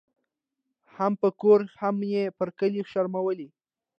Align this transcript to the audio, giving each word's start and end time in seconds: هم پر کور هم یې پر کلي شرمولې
هم 0.95 1.11
پر 1.21 1.31
کور 1.41 1.59
هم 1.79 1.95
یې 2.11 2.23
پر 2.37 2.49
کلي 2.59 2.81
شرمولې 2.91 3.47